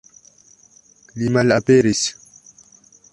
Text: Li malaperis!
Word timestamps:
Li 1.19 1.29
malaperis! 1.37 2.01